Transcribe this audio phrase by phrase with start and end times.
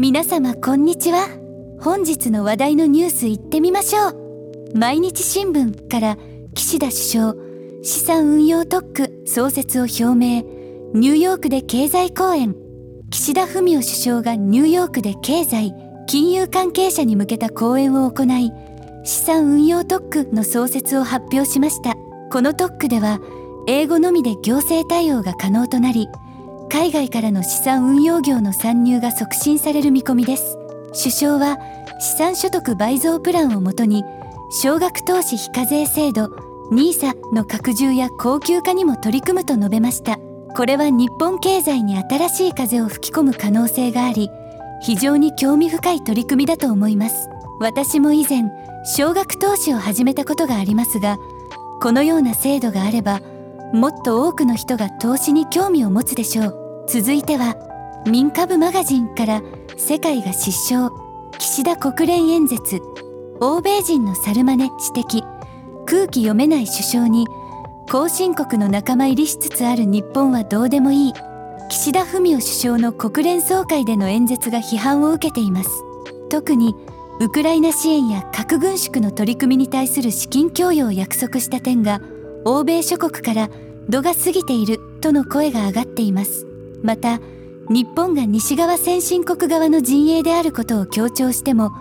[0.00, 1.26] 皆様こんにちは。
[1.80, 4.78] 本日の話題のニュース行ってみましょう。
[4.78, 6.16] 毎日新聞から
[6.54, 7.34] 岸田首相
[7.82, 10.44] 資産運用特区創設を表明。
[10.94, 12.54] ニューヨークで経済講演。
[13.10, 15.74] 岸田文雄首相がニューヨークで経済
[16.06, 18.52] 金融関係者に向けた講演を行い
[19.02, 21.96] 資産運用特区の創設を発表しました。
[22.30, 23.18] この特区では
[23.66, 26.06] 英語のみで行政対応が可能となり
[26.70, 30.56] 海外からの資産運用業の参入が促進される見込みです。
[30.96, 31.58] 首相は
[32.00, 34.04] 資産所得倍増プランをもとに
[34.62, 36.26] 少額投資非課税制度
[36.70, 40.18] NISA の拡充や高級化にも取り組むと述べました。
[40.56, 44.30] これは日本経済に新しい風を吹き込む可能性があり
[44.80, 47.28] 非常に興味深い取り組みだと思います。
[47.60, 48.44] 私も以前
[48.84, 51.18] 少額投資を始めたことがありますが
[51.80, 53.20] このような制度があれば
[53.72, 56.67] もっと多くの人が投資に興味を持つでしょう。
[56.88, 57.54] 続いては
[58.06, 59.42] 民株マガジンから
[59.76, 60.90] 世界が失笑
[61.38, 62.80] 岸田国連演説。
[63.40, 65.22] 欧米人の猿真似指摘。
[65.84, 67.26] 空気読めない首相に
[67.90, 71.12] 後進国の仲間入りしつつある日本はどうでもいい。
[71.68, 75.70] 岸田文雄首相の国連総会での演説が批判を受けています。
[76.30, 76.74] 特に
[77.20, 82.00] ウクライナ支援や核軍縮の取り組みに対する資金供与を約束した点が
[82.46, 83.50] 欧米諸国から
[83.90, 86.47] 度が過ぎているとの声が上がっています。
[86.82, 87.20] また
[87.68, 91.72] 日本が西側先進国側の陣営であることを強調しても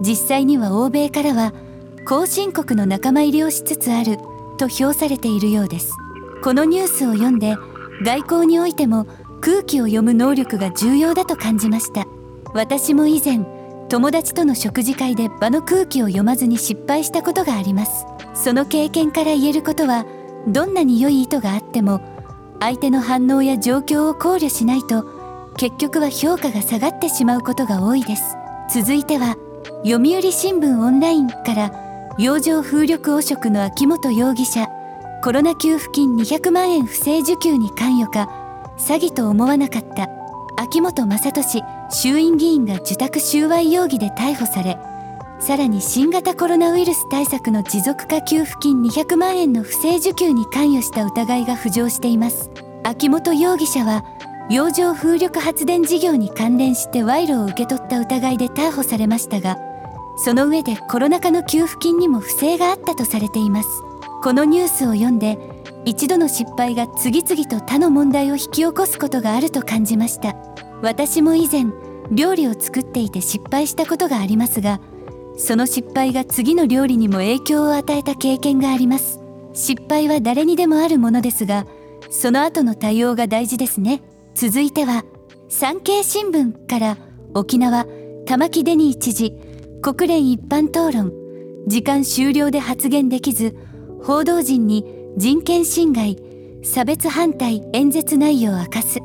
[0.00, 1.52] 実際には欧米からは
[2.06, 4.18] 後進国の仲間入りをしつつある
[4.58, 5.92] と評されているようです。
[6.42, 7.56] このニュースを読んで
[8.02, 9.06] 外交においても
[9.40, 12.06] 空気を読む能力が重要だと感じました。
[12.52, 13.40] 私も以前
[13.88, 18.06] 友達との食事会で場の空気を読まずに失敗したことがあります。
[18.34, 20.06] その経験から言えることは
[20.46, 22.00] どんなに良い意図があっても
[22.60, 25.04] 相手の反応や状況を考慮しないと
[25.56, 28.36] 結局は評価が下がってしまうことが多いです。
[28.72, 29.36] 続いては
[29.84, 31.72] 読売新聞オンラインから
[32.18, 34.68] 洋上風力汚職の秋元容疑者
[35.22, 38.30] コロナ給付金200万円不正受給に関与か
[38.78, 40.08] 詐欺と思わなかった
[40.56, 44.78] 秋元正俊衆院議員が受託収賄容疑で逮捕され
[45.46, 52.50] さらに新型コロナウイルス対策の持続化給付金200万円の不正受給に関与した疑いが浮上しています。
[52.82, 54.06] 秋元容疑者は
[54.48, 59.58] 洋上風力発電事業に関連して賄賂を受け取った疑いで逮捕されましたが
[60.16, 63.68] その上でコロナ禍の給付金にも不正があったとされています。
[64.22, 65.38] このニュースを読んで
[65.84, 70.36] 一度の失敗が次々と他の問題を引き起こすことがあると感じました。
[70.80, 71.66] 私も以前
[72.10, 74.80] 料理を作っていて失敗したことがありますが
[75.36, 79.20] その失敗が次の料理にも影響を与えた経験があります。
[79.52, 81.64] 失敗は誰にでもあるものですが
[82.10, 84.02] その後の対応が大事ですね。
[84.34, 85.04] 続いては
[85.48, 86.96] 産経新聞から
[87.34, 87.86] 沖縄
[88.26, 89.32] 玉城デニー知事
[89.80, 91.12] 国連一般討論
[91.66, 93.56] 時間終了で発言できず
[94.02, 94.84] 報道陣に
[95.16, 96.18] 人権侵害
[96.64, 98.98] 差別反対演説内容を明かす。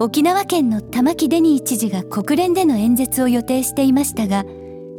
[0.00, 4.44] 沖縄県の玉城デニー知事が国連での演説を予定していましたが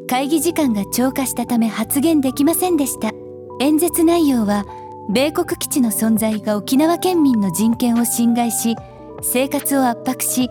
[0.07, 3.11] 会議時間が超過したため発言できませんでした。
[3.59, 4.65] 演説内容は
[5.09, 8.75] 米国基地の存在が沖縄県民の人権を侵害し
[9.21, 10.49] 生活を圧迫し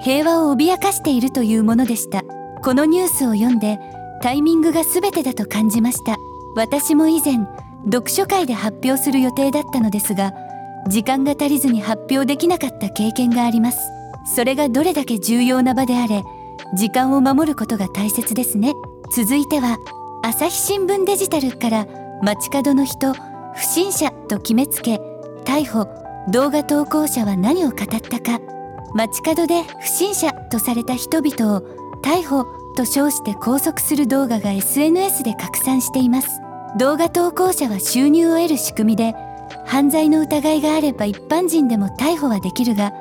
[0.00, 2.22] 平和を脅かしているというものでした。
[2.62, 3.78] このニュースを読んで
[4.22, 6.16] タイミングが全てだと感じました。
[6.56, 7.46] 私も以前
[7.84, 10.32] 読書会で発表する予定だったのですが
[10.88, 13.78] 時間が足りずに発表できなかった経験があります。
[14.34, 16.22] それがどれだけ重要な場であれ
[16.74, 18.72] 時間を守ることが大切ですね。
[19.10, 19.78] 続いては
[20.22, 21.86] 朝日新聞デジタルから
[22.22, 23.12] 街角の人
[23.54, 25.00] 不審者と決めつけ
[25.44, 25.86] 逮捕。
[26.30, 28.40] 動画投稿者は何を語ったか。
[28.94, 31.60] 街角で不審者とされた人々を
[32.02, 36.40] 逮捕と称して拘束する動画が SNS で拡散しています。
[36.78, 39.14] 動画投稿者は収入を得る仕組みで
[39.66, 42.92] 犯罪の疑いがあれば一般人でも逮捕はできるが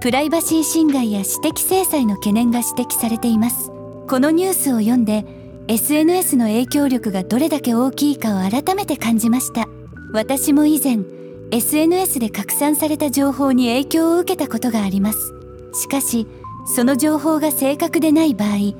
[0.00, 3.70] プライバシー侵害や私的制裁の懸念が指摘されています。
[4.08, 9.68] このニュースを読んで SNS の影響力がどれだけ大きいかを改めて感じました。
[10.12, 10.98] 私も以前
[11.52, 15.32] SNS で拡散された情報に影響を受けたことがあります。
[15.72, 16.26] しかし
[16.66, 18.74] その情報が正確でない場合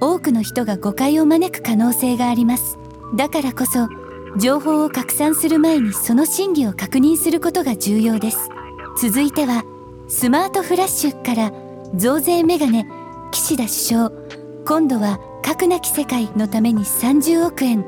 [0.00, 2.78] 多くの人が誤解を招く可能性があります。
[3.16, 3.88] だからこそ
[4.38, 8.48] 情報を拡散する前にその真偽を確認することが重要です。
[9.00, 9.64] 続いては
[10.08, 11.52] スマートフラッシュから
[11.94, 12.86] 増税メガネ
[13.32, 14.12] 岸田首相
[14.66, 17.84] 今度は核なき世界のために30億円。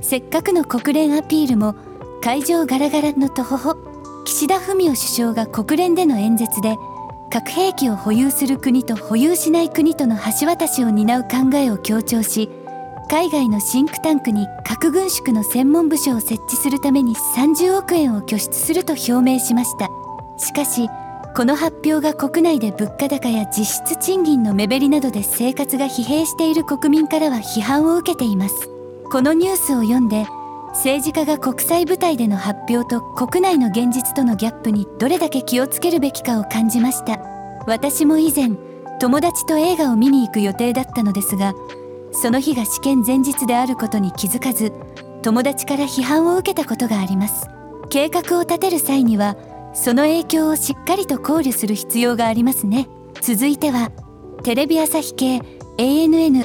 [0.00, 1.74] せっかくの国連アピールも
[2.22, 3.76] 会場ガラガラのとほほ
[4.24, 6.76] 岸田文雄首相が国連での演説で
[7.30, 12.50] 核兵器を保有する国と保有しない国との橋渡しを担う考えを強調し
[13.08, 19.88] 海外のシンクタンクに核軍縮の専門部署を設置するために30億円を拠出すると表明しました。
[20.38, 20.88] しかし
[21.36, 28.70] この発表が国内で物価高や実質賃金の目減りなどで生活が疲弊している国民からは批判を受けています。
[29.12, 30.24] このニュースを読んで
[30.68, 37.20] 政治家が国際舞台での発表と国内の現実とのギャップにどれだけ気をつけるべきかを感じました。
[37.66, 38.52] 私も以前
[38.98, 41.52] 友達と映画を見に行く予定だったのですが
[42.12, 44.72] その日が試験前日であることに気づかず
[45.22, 47.46] 友達から批判を受けたことがあります。
[47.90, 49.36] 計画を立てる際には
[49.76, 52.88] その影響をしっかりと考慮する必要がありますね。
[53.20, 53.92] 続いては
[54.42, 55.40] テレビ朝日系
[55.78, 56.44] ANN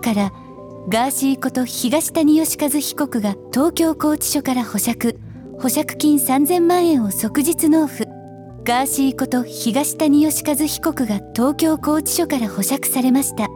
[0.00, 0.32] から
[0.88, 5.18] 「ガーシーこと東谷義和被告が東京拘置所から保釈
[5.58, 8.06] 保釈金3000万円を即日納付
[8.62, 13.48] ガーシーこと東谷義和被告が東京拘置所から保釈されました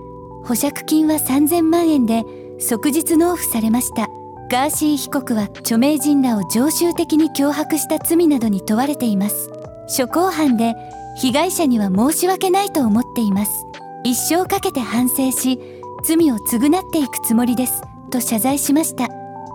[0.44, 2.24] 保釈金は3000万円で
[2.58, 4.08] 即日納付されました
[4.50, 9.48] ガーシー被告は著名人らを常習的に脅迫した罪などに問われています。
[9.86, 10.74] 初公判で
[11.18, 13.64] 被害者には申し訳ないと思っています。
[14.02, 15.60] 一生かけて反省し
[16.04, 17.80] 罪を償っていくつもりです。
[18.10, 19.06] と謝罪しました。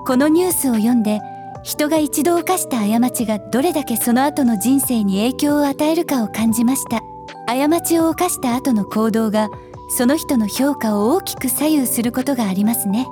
[0.07, 1.19] このニュースを読んで
[1.63, 7.01] 人が一度犯した過ちがどれだけその後の人生に影響を与えるかを感じました。
[7.47, 9.49] 過ちを犯した後の行動が
[9.97, 13.05] その人の評価を大きく左右することがありますね。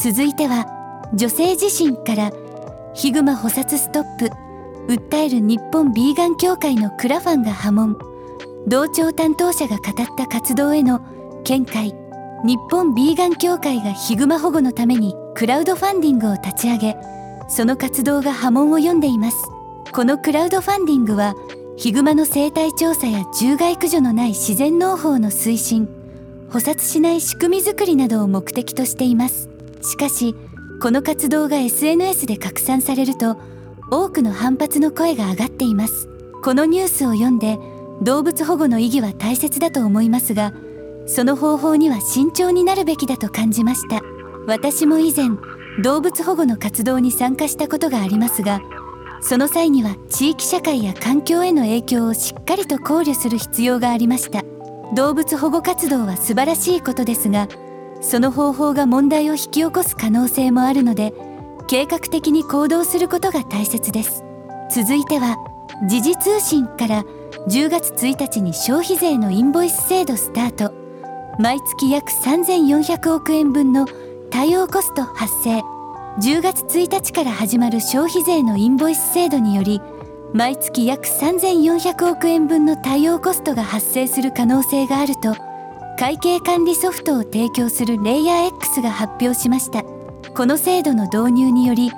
[0.00, 0.83] 続いては
[1.14, 2.32] 女性自身から
[2.92, 4.30] ヒグマ捕殺ストップ
[4.88, 7.98] 訴える日本ビーガン協会のクラファンが波紋
[8.66, 11.00] 同調担当者が語った活動への
[11.44, 11.94] 見解
[12.44, 16.96] 日本ビーガン協会がヒグマ保護のためにクラウドファンディングを立ち上げ
[17.48, 19.36] その活動が波紋を読んでいます。
[19.92, 21.34] このクラウドファンディングは
[21.76, 25.88] ヒグマの生態調査や獣害駆除のない自然農法の推進
[26.50, 29.48] 捕殺しない仕組みづくりなどを目的としています。
[29.82, 30.34] しかし
[30.80, 33.38] この活動が SNS で拡散されると
[33.90, 36.08] 多くの反発の声が上がっています。
[36.42, 37.58] このニュースを読んで
[38.02, 40.52] 動物保護の意義は大切だと思いますが
[41.06, 44.02] その方法には慎重になるべきだと感じました。
[44.46, 45.30] 私も以前
[45.82, 48.60] 動物保護の活動に参加したことがありますが
[49.22, 54.44] その際には地域社会や環境への影響をしっかりと考慮する必要がありました。
[54.94, 57.48] 動物保護活動は素晴らしいことですが
[58.04, 61.14] その方法が問題を引き起こす可能性もあるので
[61.66, 64.22] 計画的に行動することが大切です。
[64.70, 65.38] 続いては
[65.88, 67.04] 時事通信から
[67.48, 70.74] 10月1日に消費税のインボイス制度スタート。
[71.38, 73.86] 毎月約3400億円分の
[74.30, 75.62] 対応コスト発生。
[76.20, 79.80] 10月1日から始まる消費税のインボイス制度により
[80.32, 85.34] 毎月約3400億円分の対応コストが発生する可能性があると
[85.96, 89.84] 会計管理ソフトを提供するレイヤー X が発表しました。
[90.34, 91.92] この制度の導入により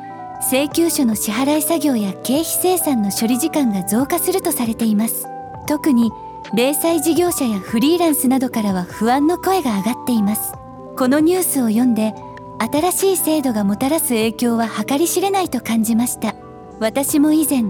[0.51, 5.27] 請求書の支払い作業や経費生産の処理時間が増加するとされています。
[5.67, 6.11] 特に
[6.55, 10.53] 零細事業者やフリーランスなどからは不安の声が上がっています。
[10.97, 12.15] このニュースを読んで
[12.59, 16.35] 新しい制度がもたらす影響は計り知れないと感じました。
[16.81, 17.65] 私も以前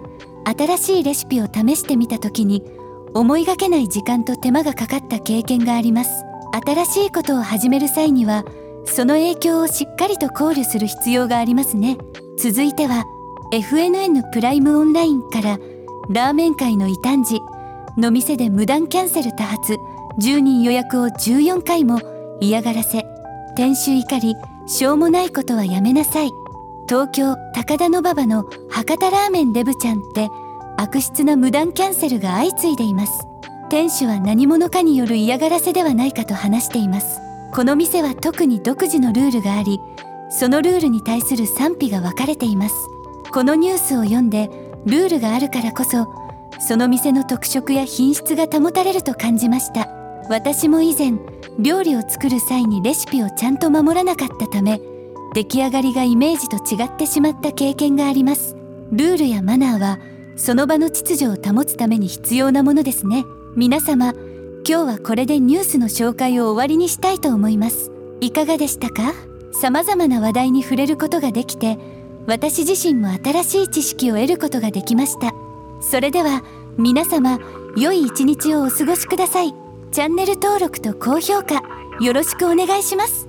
[0.45, 2.65] 新しいレシピを試してみた時に
[3.19, 6.11] 思いがけない時間と手間がかかった経験があります。
[6.67, 8.45] 新しいことを始める際には
[8.85, 11.97] その影響をしっかりと考慮する必要がありますね。
[12.39, 13.05] 続いては
[13.53, 15.59] FNN プライムオンラインから
[16.11, 17.41] ラーメン界の異端児
[17.97, 19.77] の店で無断キャンセル多発
[20.21, 22.01] 10人予約を14回も
[22.43, 23.07] 嫌がらせ
[23.57, 24.35] 店主怒り
[24.67, 26.31] しょうもないことはやめなさい。
[26.87, 30.29] 東京高田馬場の博多ラーメンデブちゃんって
[30.77, 33.27] 悪質な無断キャンセルが相次いでいます。
[33.69, 37.21] 店主は何者かによる嫌がらせではないかと話しています。
[37.53, 39.81] この店は特に独自のルールがあり
[40.29, 42.75] そのルールに対する賛否が分かれています。
[43.33, 44.51] このニュースを読んで
[44.85, 46.07] ルールがあるからこそ
[46.59, 49.89] その店の特色や品質が保たれると感じました。
[50.29, 51.13] 私も以前
[51.59, 54.81] 料理を作る際にレシピをちゃんと守らなかったため
[55.35, 58.57] 出来上がりがイメージと違ってしまった経験があります。
[58.91, 59.99] ルールやマナーは
[60.37, 63.25] その場の秩序を保つために必要なものですね。
[63.57, 64.13] 皆様
[64.69, 67.91] 今日はこれでニュースの紹介を終わりにしたいと思います。
[68.21, 69.15] いかがでしたか？
[69.53, 71.79] 様々な話題に触れることができて
[72.27, 75.33] 私自身も新しい知識を得ることができました。
[75.81, 76.43] それでは
[76.77, 77.39] 皆様
[77.77, 79.55] 良い一日をお過ごしください。
[79.93, 81.63] チャンネル登録と高評価
[82.01, 83.29] よろしくお願いします。